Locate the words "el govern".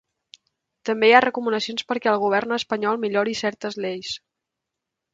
2.13-2.57